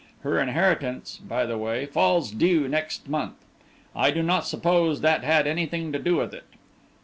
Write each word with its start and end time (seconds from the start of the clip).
Her 0.21 0.39
inheritance, 0.39 1.17
by 1.19 1.45
the 1.45 1.59
way, 1.59 1.85
falls 1.85 2.31
due 2.31 2.67
next 2.67 3.07
month; 3.07 3.35
I 3.95 4.09
do 4.09 4.23
not 4.23 4.47
suppose 4.47 5.01
that 5.01 5.23
had 5.23 5.45
anything 5.45 5.91
to 5.91 5.99
do 5.99 6.15
with 6.15 6.33
it. 6.33 6.45